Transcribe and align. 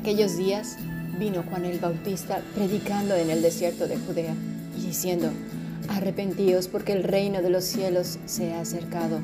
aquellos 0.00 0.38
días 0.38 0.78
vino 1.18 1.44
Juan 1.50 1.66
el 1.66 1.78
Bautista 1.78 2.40
predicando 2.54 3.14
en 3.16 3.28
el 3.28 3.42
desierto 3.42 3.86
de 3.86 3.98
Judea 3.98 4.34
y 4.78 4.86
diciendo, 4.86 5.28
arrepentíos 5.88 6.68
porque 6.68 6.92
el 6.92 7.02
reino 7.02 7.42
de 7.42 7.50
los 7.50 7.64
cielos 7.64 8.18
se 8.24 8.54
ha 8.54 8.62
acercado. 8.62 9.20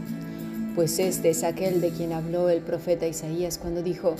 Pues 0.74 0.98
este 0.98 1.30
es 1.30 1.44
aquel 1.44 1.80
de 1.80 1.92
quien 1.92 2.12
habló 2.12 2.50
el 2.50 2.60
profeta 2.60 3.06
Isaías 3.06 3.56
cuando 3.56 3.82
dijo, 3.82 4.16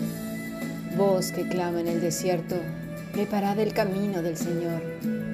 Voz 0.96 1.30
que 1.30 1.46
clama 1.46 1.80
en 1.80 1.88
el 1.88 2.00
desierto, 2.00 2.57
preparad 3.12 3.59
el 3.59 3.75
camino 3.75 4.23
del 4.23 4.38
Señor, 4.38 4.80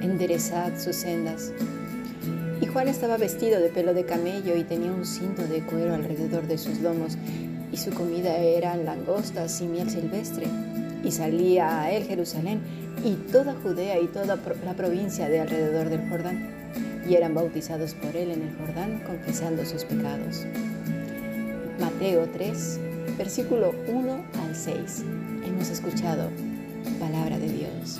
enderezad 0.01 0.77
sus 0.77 0.97
sendas. 0.97 1.53
Y 2.59 2.65
Juan 2.65 2.89
estaba 2.89 3.15
vestido 3.15 3.61
de 3.61 3.69
pelo 3.69 3.93
de 3.93 4.03
camello 4.03 4.57
y 4.57 4.65
tenía 4.65 4.91
un 4.91 5.05
cinto 5.05 5.47
de 5.47 5.61
cuero 5.61 5.93
alrededor 5.93 6.47
de 6.47 6.57
sus 6.57 6.81
lomos, 6.81 7.17
y 7.71 7.77
su 7.77 7.91
comida 7.91 8.35
eran 8.35 8.83
langostas 8.83 9.61
y 9.61 9.67
miel 9.67 9.89
silvestre. 9.89 10.47
Y 11.03 11.11
salía 11.11 11.81
a 11.81 11.91
él 11.91 12.05
Jerusalén 12.05 12.61
y 13.03 13.15
toda 13.31 13.55
Judea 13.61 13.99
y 13.99 14.07
toda 14.07 14.37
la 14.65 14.73
provincia 14.73 15.27
de 15.27 15.41
alrededor 15.41 15.89
del 15.89 16.09
Jordán, 16.09 16.47
y 17.07 17.15
eran 17.15 17.33
bautizados 17.33 17.93
por 17.95 18.15
él 18.15 18.31
en 18.31 18.43
el 18.43 18.55
Jordán, 18.55 19.03
confesando 19.05 19.65
sus 19.65 19.83
pecados. 19.83 20.45
Mateo 21.79 22.29
3, 22.31 22.79
versículo 23.17 23.73
1 23.87 24.25
al 24.41 24.55
6. 24.55 25.03
Hemos 25.45 25.69
escuchado 25.69 26.29
palabra 26.99 27.37
de 27.37 27.49
Dios. 27.49 27.99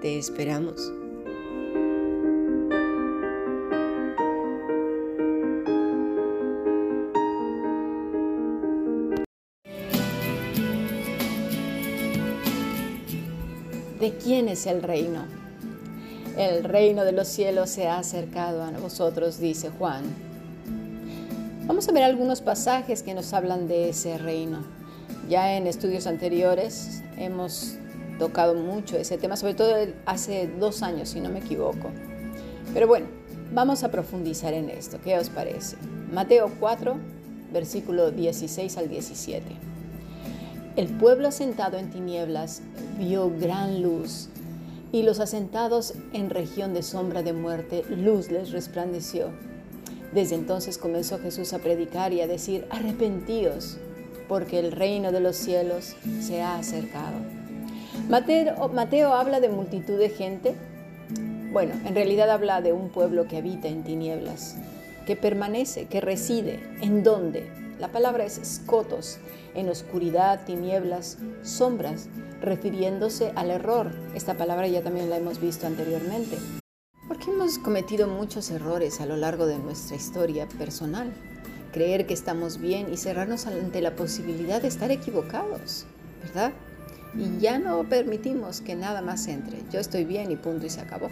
Te 0.00 0.18
esperamos. 0.18 0.92
¿De 14.00 14.12
quién 14.22 14.48
es 14.48 14.66
el 14.66 14.82
reino? 14.82 15.24
El 16.36 16.64
reino 16.64 17.04
de 17.04 17.12
los 17.12 17.28
cielos 17.28 17.70
se 17.70 17.88
ha 17.88 17.98
acercado 17.98 18.62
a 18.62 18.70
vosotros, 18.72 19.38
dice 19.38 19.70
Juan. 19.70 20.04
Vamos 21.66 21.88
a 21.88 21.92
ver 21.92 22.02
algunos 22.02 22.42
pasajes 22.42 23.02
que 23.02 23.14
nos 23.14 23.32
hablan 23.32 23.66
de 23.66 23.88
ese 23.88 24.18
reino. 24.18 24.58
Ya 25.30 25.56
en 25.56 25.66
estudios 25.66 26.06
anteriores 26.06 27.02
hemos 27.16 27.78
tocado 28.18 28.54
mucho 28.54 28.96
ese 28.96 29.18
tema, 29.18 29.36
sobre 29.36 29.54
todo 29.54 29.74
hace 30.04 30.48
dos 30.58 30.82
años, 30.82 31.10
si 31.10 31.20
no 31.20 31.28
me 31.28 31.40
equivoco. 31.40 31.90
Pero 32.72 32.86
bueno, 32.86 33.06
vamos 33.52 33.84
a 33.84 33.90
profundizar 33.90 34.54
en 34.54 34.70
esto. 34.70 34.98
¿Qué 35.02 35.16
os 35.18 35.30
parece? 35.30 35.76
Mateo 36.12 36.50
4, 36.58 36.96
versículo 37.52 38.10
16 38.10 38.76
al 38.76 38.88
17. 38.88 39.44
El 40.76 40.88
pueblo 40.88 41.28
asentado 41.28 41.78
en 41.78 41.90
tinieblas 41.90 42.62
vio 42.98 43.30
gran 43.38 43.82
luz, 43.82 44.28
y 44.92 45.02
los 45.02 45.20
asentados 45.20 45.94
en 46.12 46.30
región 46.30 46.72
de 46.74 46.82
sombra 46.82 47.22
de 47.22 47.32
muerte, 47.32 47.84
luz 47.88 48.30
les 48.30 48.50
resplandeció. 48.50 49.30
Desde 50.12 50.36
entonces 50.36 50.78
comenzó 50.78 51.18
Jesús 51.18 51.52
a 51.52 51.58
predicar 51.58 52.12
y 52.12 52.20
a 52.20 52.26
decir, 52.26 52.66
arrepentíos, 52.70 53.78
porque 54.28 54.58
el 54.58 54.72
reino 54.72 55.12
de 55.12 55.20
los 55.20 55.36
cielos 55.36 55.96
se 56.20 56.42
ha 56.42 56.56
acercado. 56.56 57.16
Mateo, 58.08 59.12
habla 59.12 59.40
de 59.40 59.48
multitud 59.48 59.98
de 59.98 60.08
gente. 60.08 60.54
Bueno, 61.52 61.74
en 61.84 61.94
realidad 61.94 62.30
habla 62.30 62.60
de 62.60 62.72
un 62.72 62.90
pueblo 62.90 63.26
que 63.26 63.38
habita 63.38 63.68
en 63.68 63.82
tinieblas, 63.82 64.56
que 65.06 65.16
permanece, 65.16 65.86
que 65.86 66.00
reside. 66.00 66.60
¿En 66.80 67.02
dónde? 67.02 67.50
La 67.78 67.88
palabra 67.88 68.24
es 68.24 68.38
escotos, 68.38 69.18
en 69.54 69.68
oscuridad, 69.68 70.44
tinieblas, 70.44 71.18
sombras, 71.42 72.08
refiriéndose 72.40 73.32
al 73.34 73.50
error. 73.50 73.90
Esta 74.14 74.34
palabra 74.34 74.68
ya 74.68 74.82
también 74.82 75.10
la 75.10 75.16
hemos 75.16 75.40
visto 75.40 75.66
anteriormente. 75.66 76.38
Porque 77.08 77.30
hemos 77.30 77.58
cometido 77.58 78.08
muchos 78.08 78.50
errores 78.50 79.00
a 79.00 79.06
lo 79.06 79.16
largo 79.16 79.46
de 79.46 79.58
nuestra 79.58 79.96
historia 79.96 80.48
personal. 80.58 81.12
Creer 81.72 82.06
que 82.06 82.14
estamos 82.14 82.58
bien 82.58 82.92
y 82.92 82.96
cerrarnos 82.96 83.46
ante 83.46 83.80
la 83.80 83.96
posibilidad 83.96 84.62
de 84.62 84.68
estar 84.68 84.90
equivocados, 84.90 85.86
¿verdad? 86.22 86.52
Y 87.18 87.40
ya 87.40 87.58
no 87.58 87.84
permitimos 87.84 88.60
que 88.60 88.74
nada 88.74 89.00
más 89.00 89.26
entre. 89.28 89.58
Yo 89.72 89.80
estoy 89.80 90.04
bien 90.04 90.30
y 90.30 90.36
punto 90.36 90.66
y 90.66 90.70
se 90.70 90.80
acabó. 90.80 91.10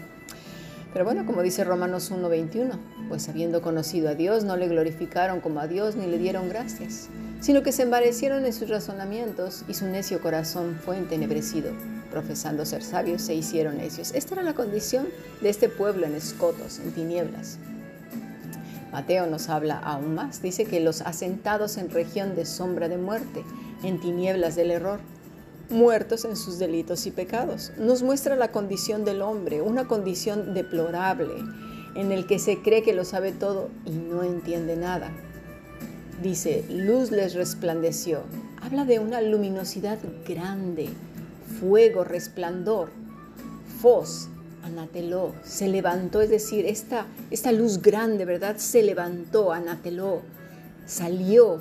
Pero 0.93 1.03
bueno, 1.03 1.25
como 1.25 1.41
dice 1.41 1.65
Romanos 1.65 2.09
1:21, 2.09 2.79
pues 3.09 3.27
habiendo 3.27 3.61
conocido 3.61 4.07
a 4.07 4.15
Dios, 4.15 4.45
no 4.45 4.55
le 4.55 4.69
glorificaron 4.69 5.41
como 5.41 5.59
a 5.59 5.67
Dios 5.67 5.97
ni 5.97 6.07
le 6.07 6.17
dieron 6.17 6.47
gracias, 6.47 7.09
sino 7.41 7.63
que 7.63 7.73
se 7.73 7.83
embarecieron 7.83 8.45
en 8.45 8.53
sus 8.53 8.69
razonamientos 8.69 9.65
y 9.67 9.73
su 9.73 9.87
necio 9.87 10.21
corazón 10.21 10.79
fue 10.85 10.97
entenebrecido. 10.97 11.71
Profesando 12.11 12.65
ser 12.65 12.81
sabios, 12.81 13.23
se 13.23 13.35
hicieron 13.35 13.77
necios. 13.77 14.13
Esta 14.13 14.35
era 14.35 14.43
la 14.43 14.53
condición 14.53 15.07
de 15.41 15.49
este 15.49 15.67
pueblo 15.67 16.05
en 16.05 16.15
escotos, 16.15 16.79
en 16.79 16.93
tinieblas. 16.93 17.57
Mateo 18.93 19.27
nos 19.27 19.49
habla 19.49 19.77
aún 19.79 20.15
más. 20.15 20.41
Dice 20.41 20.63
que 20.63 20.79
los 20.79 21.01
asentados 21.01 21.75
en 21.75 21.89
región 21.89 22.37
de 22.37 22.45
sombra 22.45 22.87
de 22.87 22.97
muerte, 22.97 23.43
en 23.83 23.99
tinieblas 23.99 24.55
del 24.55 24.71
error, 24.71 25.01
muertos 25.69 26.25
en 26.25 26.35
sus 26.35 26.59
delitos 26.59 27.05
y 27.05 27.11
pecados. 27.11 27.71
Nos 27.77 28.03
muestra 28.03 28.35
la 28.35 28.51
condición 28.51 29.05
del 29.05 29.21
hombre, 29.21 29.61
una 29.61 29.87
condición 29.87 30.53
deplorable, 30.53 31.33
en 31.95 32.11
el 32.11 32.27
que 32.27 32.39
se 32.39 32.61
cree 32.61 32.83
que 32.83 32.93
lo 32.93 33.05
sabe 33.05 33.31
todo 33.31 33.69
y 33.85 33.91
no 33.91 34.23
entiende 34.23 34.75
nada. 34.75 35.11
Dice, 36.21 36.65
luz 36.69 37.11
les 37.11 37.33
resplandeció. 37.33 38.21
Habla 38.61 38.85
de 38.85 38.99
una 38.99 39.21
luminosidad 39.21 39.99
grande, 40.27 40.89
fuego, 41.59 42.03
resplandor, 42.03 42.89
fos, 43.81 44.29
anateló, 44.63 45.33
se 45.43 45.67
levantó, 45.67 46.21
es 46.21 46.29
decir, 46.29 46.65
esta, 46.65 47.05
esta 47.29 47.51
luz 47.51 47.81
grande, 47.81 48.25
¿verdad? 48.25 48.57
Se 48.57 48.81
levantó, 48.81 49.51
anateló, 49.51 50.21
salió, 50.85 51.59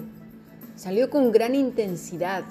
salió 0.76 1.10
con 1.10 1.30
gran 1.30 1.54
intensidad, 1.54 2.44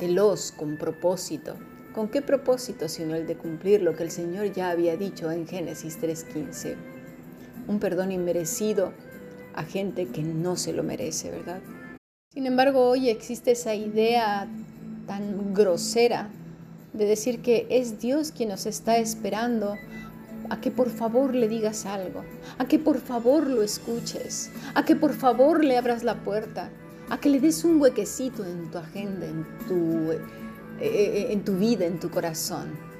veloz, 0.00 0.52
con 0.52 0.76
propósito. 0.76 1.56
¿Con 1.94 2.08
qué 2.08 2.22
propósito 2.22 2.88
sino 2.88 3.14
el 3.14 3.26
de 3.26 3.36
cumplir 3.36 3.82
lo 3.82 3.94
que 3.94 4.02
el 4.02 4.10
Señor 4.10 4.52
ya 4.52 4.70
había 4.70 4.96
dicho 4.96 5.30
en 5.30 5.46
Génesis 5.46 6.00
3.15? 6.00 6.74
Un 7.68 7.78
perdón 7.78 8.10
inmerecido 8.10 8.92
a 9.54 9.62
gente 9.62 10.06
que 10.06 10.22
no 10.22 10.56
se 10.56 10.72
lo 10.72 10.82
merece, 10.82 11.30
¿verdad? 11.30 11.60
Sin 12.32 12.46
embargo, 12.46 12.88
hoy 12.88 13.08
existe 13.08 13.52
esa 13.52 13.76
idea 13.76 14.48
tan 15.06 15.54
grosera 15.54 16.28
de 16.92 17.06
decir 17.06 17.42
que 17.42 17.66
es 17.70 18.00
Dios 18.00 18.32
quien 18.32 18.48
nos 18.48 18.66
está 18.66 18.98
esperando 18.98 19.76
a 20.50 20.60
que 20.60 20.70
por 20.70 20.90
favor 20.90 21.34
le 21.34 21.48
digas 21.48 21.86
algo, 21.86 22.24
a 22.58 22.66
que 22.66 22.78
por 22.78 22.98
favor 22.98 23.48
lo 23.48 23.62
escuches, 23.62 24.50
a 24.74 24.84
que 24.84 24.96
por 24.96 25.12
favor 25.12 25.64
le 25.64 25.78
abras 25.78 26.02
la 26.02 26.16
puerta, 26.16 26.70
a 27.10 27.18
que 27.18 27.28
le 27.28 27.40
des 27.40 27.64
un 27.64 27.80
huequecito 27.80 28.44
en 28.44 28.70
tu 28.70 28.78
agenda, 28.78 29.26
en 29.26 29.44
tu, 29.68 30.12
eh, 30.12 30.20
eh, 30.80 31.26
en 31.30 31.44
tu 31.44 31.56
vida, 31.56 31.84
en 31.84 32.00
tu 32.00 32.10
corazón. 32.10 32.94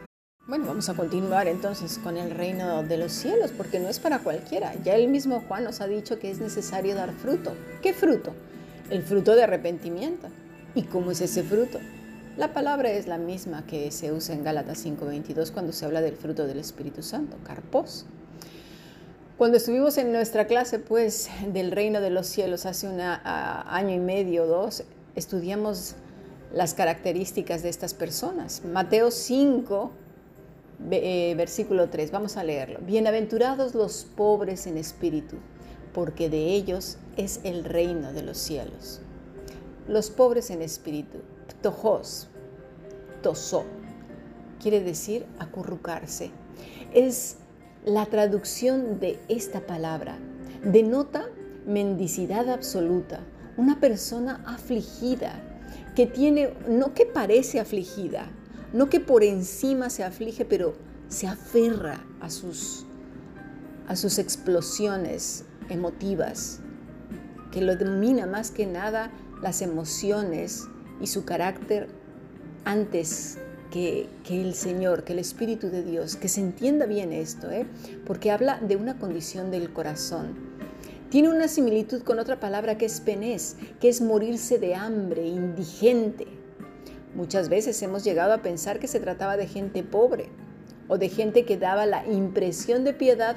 Bueno, 0.46 0.66
vamos 0.66 0.90
a 0.90 0.94
continuar 0.94 1.48
entonces 1.48 1.98
con 1.98 2.18
el 2.18 2.30
reino 2.30 2.82
de 2.82 2.98
los 2.98 3.12
cielos, 3.12 3.50
porque 3.56 3.80
no 3.80 3.88
es 3.88 3.98
para 3.98 4.18
cualquiera. 4.18 4.74
Ya 4.84 4.94
el 4.94 5.08
mismo 5.08 5.42
Juan 5.48 5.64
nos 5.64 5.80
ha 5.80 5.86
dicho 5.86 6.18
que 6.18 6.30
es 6.30 6.38
necesario 6.38 6.94
dar 6.94 7.12
fruto. 7.14 7.54
¿Qué 7.80 7.94
fruto? 7.94 8.34
El 8.90 9.02
fruto 9.02 9.34
de 9.34 9.44
arrepentimiento. 9.44 10.28
¿Y 10.74 10.82
cómo 10.82 11.12
es 11.12 11.22
ese 11.22 11.42
fruto? 11.42 11.78
La 12.36 12.52
palabra 12.52 12.90
es 12.90 13.06
la 13.06 13.16
misma 13.16 13.64
que 13.64 13.90
se 13.90 14.12
usa 14.12 14.34
en 14.34 14.44
Gálatas 14.44 14.84
5:22 14.84 15.50
cuando 15.50 15.72
se 15.72 15.86
habla 15.86 16.02
del 16.02 16.16
fruto 16.16 16.46
del 16.46 16.58
Espíritu 16.58 17.02
Santo, 17.02 17.38
carpos. 17.44 18.04
Cuando 19.36 19.56
estuvimos 19.56 19.98
en 19.98 20.12
nuestra 20.12 20.46
clase, 20.46 20.78
pues, 20.78 21.28
del 21.52 21.72
reino 21.72 22.00
de 22.00 22.10
los 22.10 22.26
cielos 22.26 22.66
hace 22.66 22.86
un 22.86 23.00
año 23.00 23.94
y 23.94 23.98
medio, 23.98 24.46
dos, 24.46 24.84
estudiamos 25.16 25.96
las 26.52 26.74
características 26.74 27.64
de 27.64 27.68
estas 27.68 27.94
personas. 27.94 28.62
Mateo 28.64 29.10
5, 29.10 29.90
eh, 30.92 31.34
versículo 31.36 31.90
3, 31.90 32.12
vamos 32.12 32.36
a 32.36 32.44
leerlo. 32.44 32.78
Bienaventurados 32.82 33.74
los 33.74 34.04
pobres 34.04 34.68
en 34.68 34.78
espíritu, 34.78 35.36
porque 35.92 36.30
de 36.30 36.54
ellos 36.54 36.98
es 37.16 37.40
el 37.42 37.64
reino 37.64 38.12
de 38.12 38.22
los 38.22 38.38
cielos. 38.38 39.00
Los 39.88 40.10
pobres 40.10 40.50
en 40.50 40.62
espíritu, 40.62 41.18
ptojos, 41.48 42.28
tosó, 43.20 43.64
quiere 44.62 44.80
decir 44.80 45.26
acurrucarse. 45.40 46.30
Es 46.94 47.38
la 47.84 48.06
traducción 48.06 48.98
de 48.98 49.18
esta 49.28 49.60
palabra. 49.60 50.16
Denota 50.64 51.26
mendicidad 51.66 52.48
absoluta, 52.48 53.20
una 53.56 53.78
persona 53.80 54.42
afligida, 54.46 55.42
que 55.94 56.06
tiene, 56.06 56.54
no 56.68 56.94
que 56.94 57.06
parece 57.06 57.60
afligida, 57.60 58.30
no 58.72 58.88
que 58.88 59.00
por 59.00 59.22
encima 59.22 59.90
se 59.90 60.02
aflige, 60.02 60.44
pero 60.44 60.74
se 61.08 61.26
aferra 61.26 62.04
a 62.20 62.30
sus, 62.30 62.84
a 63.86 63.94
sus 63.96 64.18
explosiones 64.18 65.44
emotivas, 65.68 66.60
que 67.52 67.60
lo 67.60 67.76
domina 67.76 68.26
más 68.26 68.50
que 68.50 68.66
nada 68.66 69.10
las 69.42 69.62
emociones 69.62 70.64
y 71.00 71.06
su 71.06 71.24
carácter 71.24 71.88
antes 72.64 73.38
que, 73.74 74.08
el 74.30 74.54
Señor, 74.54 75.02
que 75.02 75.14
el 75.14 75.18
Espíritu 75.18 75.68
de 75.68 75.82
Dios, 75.82 76.14
que 76.14 76.28
se 76.28 76.40
entienda 76.40 76.86
bien 76.86 77.12
esto, 77.12 77.50
¿eh? 77.50 77.66
porque 78.06 78.30
habla 78.30 78.60
de 78.60 78.76
una 78.76 79.00
condición 79.00 79.50
del 79.50 79.72
corazón. 79.72 80.36
Tiene 81.10 81.28
una 81.28 81.48
similitud 81.48 82.02
con 82.02 82.20
otra 82.20 82.38
palabra 82.38 82.78
que 82.78 82.86
es 82.86 83.00
penés, 83.00 83.56
que 83.80 83.88
es 83.88 84.00
morirse 84.00 84.60
de 84.60 84.76
hambre, 84.76 85.26
indigente. 85.26 86.28
Muchas 87.16 87.48
veces 87.48 87.82
hemos 87.82 88.04
llegado 88.04 88.32
a 88.32 88.42
pensar 88.42 88.78
que 88.78 88.86
se 88.86 89.00
trataba 89.00 89.36
de 89.36 89.48
gente 89.48 89.82
pobre 89.82 90.28
o 90.86 90.96
de 90.96 91.08
gente 91.08 91.44
que 91.44 91.58
daba 91.58 91.84
la 91.84 92.06
impresión 92.06 92.84
de 92.84 92.92
piedad 92.92 93.34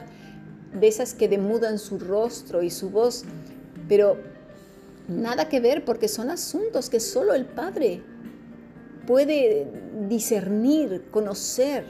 de 0.80 0.88
esas 0.88 1.16
que 1.16 1.28
demudan 1.28 1.80
su 1.80 1.98
rostro 1.98 2.62
y 2.62 2.70
su 2.70 2.92
voz, 2.92 3.26
pero 3.90 4.18
nada 5.08 5.50
que 5.50 5.60
ver 5.60 5.84
porque 5.84 6.08
son 6.08 6.30
asuntos 6.30 6.92
que 6.92 7.00
solo 7.00 7.34
el 7.34 7.46
Padre 7.46 8.04
puede 9.08 9.66
discernir, 10.08 11.08
conocer. 11.10 11.86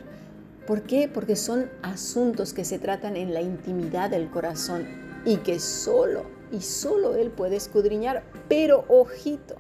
¿Por 0.65 0.83
qué? 0.83 1.09
Porque 1.13 1.35
son 1.35 1.69
asuntos 1.81 2.53
que 2.53 2.63
se 2.63 2.79
tratan 2.79 3.17
en 3.17 3.33
la 3.33 3.41
intimidad 3.41 4.09
del 4.09 4.29
corazón 4.29 4.85
y 5.25 5.37
que 5.37 5.59
solo 5.59 6.23
y 6.51 6.61
solo 6.61 7.15
Él 7.15 7.31
puede 7.31 7.57
escudriñar. 7.57 8.23
Pero 8.47 8.85
ojito, 8.87 9.55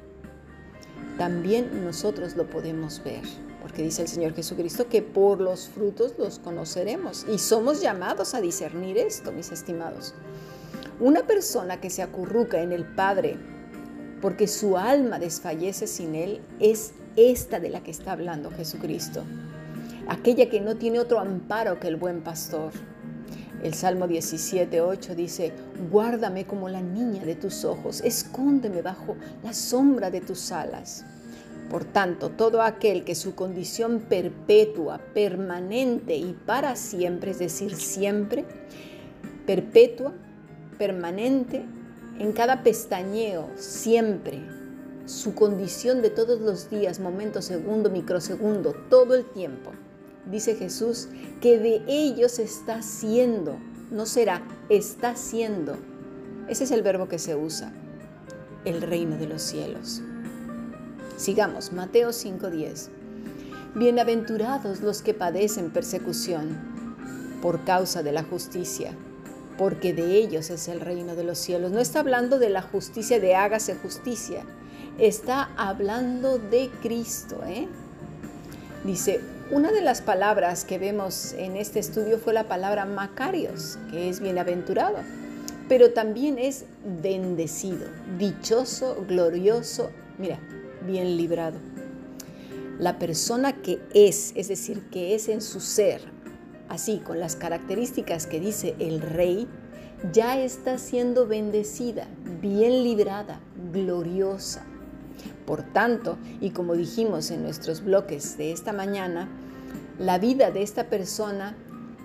también 1.17 1.83
nosotros 1.83 2.35
lo 2.35 2.47
podemos 2.47 3.03
ver, 3.03 3.23
porque 3.61 3.81
dice 3.81 4.03
el 4.03 4.07
Señor 4.07 4.35
Jesucristo 4.35 4.87
que 4.87 5.01
por 5.01 5.41
los 5.41 5.67
frutos 5.67 6.13
los 6.19 6.39
conoceremos 6.39 7.25
y 7.27 7.39
somos 7.39 7.81
llamados 7.81 8.35
a 8.35 8.41
discernir 8.41 8.97
esto, 8.97 9.31
mis 9.31 9.51
estimados. 9.51 10.13
Una 10.99 11.25
persona 11.25 11.81
que 11.81 11.89
se 11.89 12.03
acurruca 12.03 12.61
en 12.61 12.71
el 12.71 12.85
Padre 12.85 13.37
porque 14.21 14.47
su 14.47 14.77
alma 14.77 15.19
desfallece 15.19 15.87
sin 15.87 16.15
Él 16.15 16.41
es 16.59 16.93
esta 17.15 17.59
de 17.59 17.69
la 17.69 17.81
que 17.81 17.91
está 17.91 18.11
hablando 18.11 18.51
Jesucristo, 18.51 19.23
aquella 20.07 20.49
que 20.49 20.61
no 20.61 20.75
tiene 20.77 20.99
otro 20.99 21.19
amparo 21.19 21.79
que 21.79 21.87
el 21.87 21.95
buen 21.95 22.21
pastor 22.21 22.71
el 23.63 23.73
Salmo 23.73 24.07
17, 24.07 24.81
8 24.81 25.15
dice, 25.15 25.51
guárdame 25.89 26.45
como 26.45 26.69
la 26.69 26.81
niña 26.81 27.25
de 27.25 27.35
tus 27.35 27.65
ojos, 27.65 28.01
escóndeme 28.01 28.81
bajo 28.83 29.15
la 29.43 29.53
sombra 29.53 30.11
de 30.11 30.21
tus 30.21 30.51
alas. 30.51 31.05
Por 31.69 31.83
tanto, 31.83 32.29
todo 32.29 32.61
aquel 32.61 33.03
que 33.03 33.15
su 33.15 33.35
condición 33.35 33.99
perpetua, 34.07 34.99
permanente 35.13 36.15
y 36.15 36.33
para 36.45 36.75
siempre, 36.75 37.31
es 37.31 37.39
decir, 37.39 37.75
siempre, 37.75 38.45
perpetua, 39.45 40.13
permanente, 40.77 41.65
en 42.19 42.33
cada 42.33 42.63
pestañeo, 42.63 43.49
siempre, 43.55 44.41
su 45.05 45.35
condición 45.35 46.01
de 46.01 46.09
todos 46.09 46.41
los 46.41 46.69
días, 46.69 46.99
momento, 46.99 47.41
segundo, 47.41 47.89
microsegundo, 47.89 48.73
todo 48.89 49.15
el 49.15 49.25
tiempo, 49.25 49.71
dice 50.29 50.55
Jesús, 50.55 51.07
que 51.41 51.59
de 51.59 51.83
ellos 51.87 52.39
está 52.39 52.81
siendo, 52.81 53.57
no 53.91 54.05
será, 54.05 54.41
está 54.69 55.15
siendo. 55.15 55.77
Ese 56.49 56.65
es 56.65 56.71
el 56.71 56.81
verbo 56.81 57.07
que 57.07 57.19
se 57.19 57.35
usa, 57.35 57.71
el 58.65 58.81
reino 58.81 59.17
de 59.17 59.27
los 59.27 59.41
cielos. 59.41 60.01
Sigamos, 61.15 61.71
Mateo 61.71 62.09
5:10. 62.09 62.89
Bienaventurados 63.75 64.81
los 64.81 65.01
que 65.01 65.13
padecen 65.13 65.71
persecución 65.71 66.57
por 67.41 67.63
causa 67.63 68.03
de 68.03 68.11
la 68.11 68.23
justicia, 68.23 68.91
porque 69.57 69.93
de 69.93 70.15
ellos 70.15 70.49
es 70.49 70.67
el 70.67 70.79
reino 70.79 71.15
de 71.15 71.23
los 71.23 71.37
cielos. 71.37 71.71
No 71.71 71.79
está 71.79 71.99
hablando 71.99 72.39
de 72.39 72.49
la 72.49 72.61
justicia 72.61 73.19
de 73.19 73.35
hágase 73.35 73.75
justicia, 73.75 74.43
está 74.99 75.49
hablando 75.57 76.37
de 76.37 76.69
Cristo. 76.81 77.41
¿eh? 77.45 77.67
Dice, 78.83 79.19
una 79.51 79.71
de 79.71 79.81
las 79.81 80.01
palabras 80.01 80.65
que 80.65 80.77
vemos 80.77 81.33
en 81.33 81.55
este 81.55 81.79
estudio 81.79 82.19
fue 82.19 82.33
la 82.33 82.47
palabra 82.47 82.85
Macarios, 82.85 83.79
que 83.89 84.09
es 84.09 84.19
bienaventurado, 84.19 84.97
pero 85.69 85.91
también 85.91 86.37
es 86.37 86.65
bendecido, 87.01 87.87
dichoso, 88.17 89.05
glorioso, 89.07 89.89
mira, 90.17 90.39
bien 90.85 91.17
librado. 91.17 91.57
La 92.79 92.99
persona 92.99 93.53
que 93.53 93.79
es, 93.93 94.33
es 94.35 94.49
decir, 94.49 94.83
que 94.91 95.15
es 95.15 95.29
en 95.29 95.41
su 95.41 95.59
ser, 95.59 96.01
así 96.69 96.99
con 96.99 97.19
las 97.19 97.35
características 97.35 98.27
que 98.27 98.39
dice 98.39 98.75
el 98.79 99.01
rey, 99.01 99.47
ya 100.13 100.39
está 100.39 100.77
siendo 100.77 101.27
bendecida, 101.27 102.07
bien 102.41 102.83
librada, 102.83 103.39
gloriosa. 103.71 104.63
Por 105.45 105.63
tanto, 105.63 106.17
y 106.41 106.51
como 106.51 106.75
dijimos 106.75 107.31
en 107.31 107.41
nuestros 107.41 107.83
bloques 107.83 108.37
de 108.37 108.51
esta 108.51 108.73
mañana, 108.73 109.27
la 109.97 110.19
vida 110.19 110.51
de 110.51 110.61
esta 110.61 110.89
persona 110.89 111.55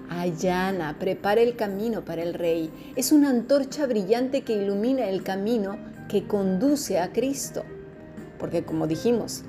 allana, 0.08 0.96
prepara 0.98 1.40
el 1.40 1.56
camino 1.56 2.04
para 2.04 2.22
el 2.22 2.34
rey. 2.34 2.70
Es 2.96 3.12
una 3.12 3.30
antorcha 3.30 3.86
brillante 3.86 4.42
que 4.42 4.54
ilumina 4.54 5.08
el 5.08 5.22
camino 5.22 5.76
que 6.08 6.26
conduce 6.26 6.98
a 6.98 7.12
Cristo. 7.12 7.62
Porque 8.38 8.64
como 8.64 8.86
dijimos, 8.86 9.44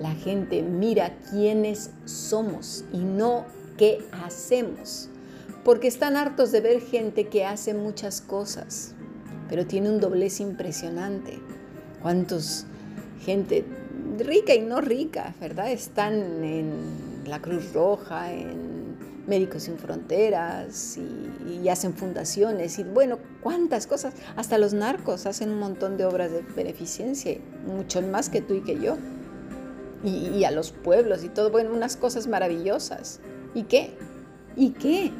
la 0.00 0.12
gente 0.12 0.62
mira 0.62 1.16
quiénes 1.30 1.90
somos 2.04 2.84
y 2.92 2.98
no 2.98 3.44
qué 3.76 4.04
hacemos. 4.24 5.08
Porque 5.64 5.88
están 5.88 6.16
hartos 6.16 6.50
de 6.50 6.60
ver 6.60 6.80
gente 6.80 7.28
que 7.28 7.44
hace 7.44 7.72
muchas 7.74 8.20
cosas, 8.20 8.94
pero 9.48 9.66
tiene 9.66 9.90
un 9.90 10.00
doblez 10.00 10.40
impresionante. 10.40 11.38
¿Cuántos 12.02 12.66
gente 13.24 13.64
rica 14.18 14.54
y 14.54 14.60
no 14.60 14.80
rica, 14.80 15.34
¿verdad? 15.40 15.70
Están 15.70 16.44
en 16.44 17.22
la 17.26 17.40
Cruz 17.40 17.72
Roja, 17.72 18.32
en 18.32 18.96
Médicos 19.26 19.64
Sin 19.64 19.78
Fronteras 19.78 20.98
y, 20.98 21.68
hacen 21.68 21.94
fundaciones 21.94 22.78
y 22.78 22.84
bueno, 22.84 23.18
cuántas 23.40 23.86
cosas. 23.86 24.14
Hasta 24.36 24.58
los 24.58 24.74
narcos 24.74 25.26
hacen 25.26 25.50
un 25.50 25.58
montón 25.58 25.96
de 25.96 26.04
obras 26.04 26.30
de 26.30 26.42
beneficencia, 26.54 27.38
mucho 27.66 28.02
más 28.02 28.28
que 28.28 28.42
tú 28.42 28.54
y 28.54 28.62
que 28.62 28.78
yo. 28.78 28.96
Y, 30.04 30.28
y 30.30 30.44
a 30.44 30.50
los 30.50 30.72
pueblos 30.72 31.22
y 31.22 31.28
todo, 31.28 31.50
bueno, 31.50 31.72
unas 31.72 31.96
cosas 31.96 32.26
maravillosas. 32.26 33.20
¿Y 33.54 33.64
qué? 33.64 33.94
¿Y 34.56 34.70
qué? 34.70 35.12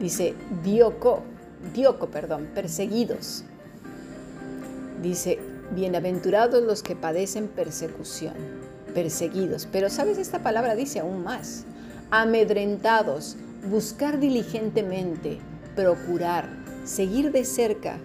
Dice 0.00 0.34
Dioco, 0.62 1.22
Dioco, 1.74 2.08
perdón, 2.08 2.48
perseguidos. 2.54 3.44
Dice, 5.02 5.38
Bienaventurados 5.72 6.62
los 6.62 6.82
que 6.84 6.94
padecen 6.94 7.48
persecución, 7.48 8.34
perseguidos. 8.94 9.66
Pero 9.70 9.90
sabes, 9.90 10.16
esta 10.16 10.42
palabra 10.42 10.76
dice 10.76 11.00
aún 11.00 11.24
más. 11.24 11.64
Amedrentados, 12.10 13.36
buscar 13.68 14.20
diligentemente, 14.20 15.38
procurar, 15.74 16.48
seguir 16.84 17.32
de 17.32 17.44
cerca 17.44 17.98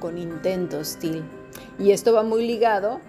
con 0.00 0.18
intento 0.18 0.80
hostil. 0.80 1.24
Y 1.78 1.92
esto 1.92 2.12
va 2.12 2.22
muy 2.22 2.46
ligado 2.46 3.00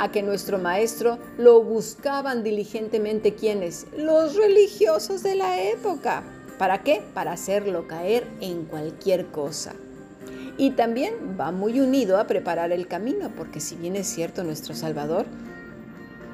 a 0.00 0.10
que 0.10 0.22
nuestro 0.22 0.58
maestro 0.58 1.18
lo 1.36 1.62
buscaban 1.62 2.42
diligentemente 2.42 3.34
quienes? 3.34 3.86
Los 3.94 4.34
religiosos 4.34 5.22
de 5.22 5.34
la 5.34 5.60
época. 5.60 6.22
¿Para 6.58 6.82
qué? 6.82 7.02
Para 7.12 7.32
hacerlo 7.32 7.86
caer 7.86 8.26
en 8.40 8.64
cualquier 8.64 9.26
cosa. 9.26 9.74
Y 10.56 10.70
también 10.70 11.36
va 11.38 11.52
muy 11.52 11.80
unido 11.80 12.18
a 12.18 12.26
preparar 12.26 12.72
el 12.72 12.88
camino, 12.88 13.30
porque 13.36 13.60
si 13.60 13.76
bien 13.76 13.94
es 13.94 14.06
cierto 14.06 14.42
nuestro 14.42 14.74
Salvador 14.74 15.26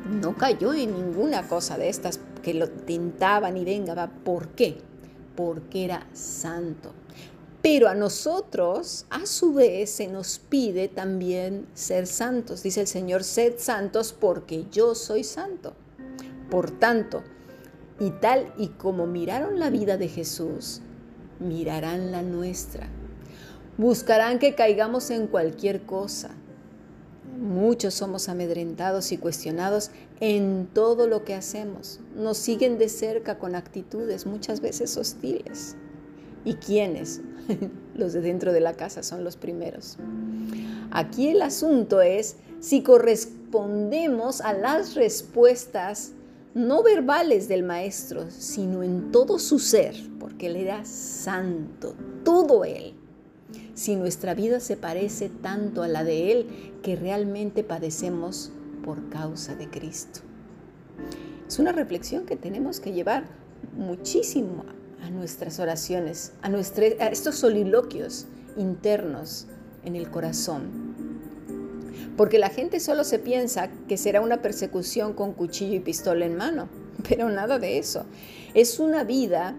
no 0.09 0.37
cayó 0.37 0.73
en 0.73 0.93
ninguna 0.93 1.49
cosa 1.49 1.77
de 1.77 1.89
estas 1.89 2.21
que 2.45 2.55
lo 2.55 2.69
tentaban 2.69 3.57
y 3.57 3.65
venga, 3.65 4.09
¿por 4.25 4.47
qué? 4.51 4.79
Porque 5.35 5.85
era 5.85 6.07
santo. 6.13 6.93
Pero 7.69 7.89
a 7.89 7.97
nosotros, 7.97 9.07
a 9.11 9.27
su 9.27 9.53
vez, 9.53 9.91
se 9.91 10.07
nos 10.07 10.39
pide 10.39 10.87
también 10.87 11.67
ser 11.75 12.07
santos. 12.07 12.63
Dice 12.63 12.83
el 12.83 12.87
Señor, 12.87 13.25
sed 13.25 13.55
santos 13.59 14.13
porque 14.13 14.67
yo 14.71 14.95
soy 14.95 15.25
santo. 15.25 15.75
Por 16.49 16.71
tanto, 16.71 17.25
y 17.99 18.11
tal 18.11 18.55
y 18.57 18.69
como 18.69 19.09
miraron 19.09 19.59
la 19.59 19.71
vida 19.71 19.97
de 19.97 20.07
Jesús, 20.07 20.81
mirarán 21.41 22.13
la 22.13 22.23
nuestra. 22.23 22.87
Buscarán 23.77 24.39
que 24.39 24.55
caigamos 24.55 25.11
en 25.11 25.27
cualquier 25.27 25.83
cosa. 25.83 26.31
Muchos 27.37 27.95
somos 27.95 28.29
amedrentados 28.29 29.11
y 29.11 29.19
cuestionados 29.19 29.91
en 30.21 30.69
todo 30.73 31.09
lo 31.09 31.25
que 31.25 31.35
hacemos. 31.35 31.99
Nos 32.15 32.39
siguen 32.39 32.79
de 32.79 32.89
cerca 32.89 33.41
con 33.41 33.57
actitudes 33.57 34.25
muchas 34.25 34.61
veces 34.61 34.97
hostiles. 34.97 35.75
¿Y 36.47 36.55
quiénes? 36.55 37.21
los 37.97 38.13
de 38.13 38.21
dentro 38.21 38.53
de 38.53 38.61
la 38.61 38.75
casa 38.75 39.03
son 39.03 39.25
los 39.25 39.37
primeros. 39.37 39.99
Aquí 40.93 41.29
el 41.29 41.43
asunto 41.43 42.01
es 42.01 42.37
si 42.61 42.83
correspondemos 42.83 44.41
a 44.41 44.53
las 44.55 44.95
respuestas 44.95 46.13
no 46.55 46.83
verbales 46.83 47.49
del 47.49 47.65
Maestro, 47.65 48.31
sino 48.31 48.83
en 48.83 49.11
todo 49.11 49.39
su 49.41 49.59
ser, 49.59 49.95
porque 50.21 50.47
Él 50.47 50.57
era 50.57 50.85
santo, 50.85 51.95
todo 52.25 52.65
Él. 52.65 52.95
Si 53.75 53.97
nuestra 53.97 54.35
vida 54.35 54.61
se 54.61 54.77
parece 54.77 55.29
tanto 55.29 55.83
a 55.83 55.89
la 55.89 56.05
de 56.05 56.33
Él 56.33 56.47
que 56.83 56.95
realmente 56.97 57.65
padecemos 57.65 58.53
por 58.85 59.09
causa 59.09 59.57
de 59.57 59.69
Cristo. 59.69 60.21
Es 61.47 61.59
una 61.59 61.73
reflexión 61.73 62.25
que 62.25 62.37
tenemos 62.37 62.79
que 62.79 62.93
llevar 62.93 63.25
muchísimo 63.77 64.65
a 65.07 65.11
nuestras 65.11 65.61
oraciones, 65.61 66.33
a, 66.43 66.49
a 66.49 67.09
estos 67.09 67.37
soliloquios 67.37 68.27
internos 68.57 69.47
en 69.85 69.97
el 69.97 70.11
corazón. 70.11 70.97
Porque 72.17 72.39
la 72.39 72.49
gente 72.49 72.81
solo 72.81 73.05
se 73.05 73.19
piensa 73.19 73.69
que 73.89 73.97
será 73.97 74.21
una 74.21 74.43
persecución 74.43 75.13
con 75.13 75.33
cuchillo 75.33 75.75
y 75.75 75.81
pistola 75.81 76.25
en 76.25 76.37
mano, 76.37 76.69
pero 77.09 77.29
nada 77.31 77.59
de 77.59 77.79
eso. 77.79 78.05
Es 78.55 78.81
una 78.81 79.05
vida 79.05 79.55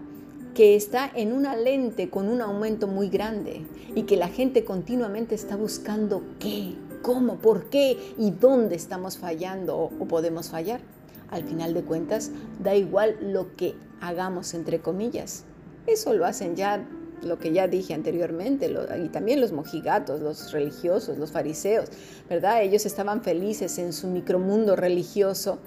que 0.54 0.74
está 0.74 1.10
en 1.14 1.32
una 1.32 1.56
lente 1.56 2.10
con 2.10 2.28
un 2.28 2.42
aumento 2.42 2.88
muy 2.88 3.08
grande 3.08 3.64
y 3.94 4.02
que 4.02 4.16
la 4.16 4.28
gente 4.28 4.64
continuamente 4.64 5.34
está 5.34 5.56
buscando 5.56 6.22
qué, 6.40 6.74
cómo, 7.00 7.36
por 7.36 7.70
qué 7.70 7.96
y 8.18 8.32
dónde 8.32 8.74
estamos 8.74 9.18
fallando 9.18 9.78
o, 9.78 10.04
podemos 10.06 10.50
fallar. 10.50 10.80
Al 11.30 11.44
final 11.44 11.74
de 11.74 11.82
cuentas, 11.82 12.30
da 12.62 12.74
igual 12.74 13.16
lo 13.20 13.54
que 13.56 13.74
hagamos, 14.00 14.54
entre 14.54 14.80
comillas. 14.80 15.44
Eso 15.86 16.14
lo 16.14 16.26
hacen 16.26 16.56
ya 16.56 16.86
lo 17.22 17.38
que 17.38 17.52
ya 17.52 17.66
dije 17.66 17.94
anteriormente, 17.94 18.72
y 19.02 19.08
también 19.08 19.40
los 19.40 19.52
mojigatos, 19.52 20.20
los 20.20 20.52
religiosos, 20.52 21.18
los 21.18 21.32
fariseos, 21.32 21.88
¿verdad? 22.28 22.62
Ellos 22.62 22.86
estaban 22.86 23.22
felices 23.22 23.78
en 23.78 23.92
su 23.92 24.06
micromundo 24.06 24.76
religioso 24.76 25.58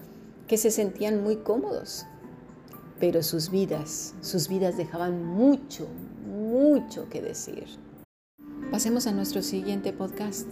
que 0.47 0.57
se 0.57 0.71
sentían 0.71 1.21
muy 1.23 1.37
cómodos, 1.37 2.05
pero 2.99 3.23
sus 3.23 3.49
vidas, 3.49 4.13
sus 4.21 4.47
vidas 4.47 4.77
dejaban 4.77 5.25
mucho, 5.25 5.87
mucho 6.25 7.09
que 7.09 7.21
decir. 7.21 7.65
Pasemos 8.71 9.07
a 9.07 9.11
nuestro 9.11 9.41
siguiente 9.41 9.91
podcast. 9.91 10.47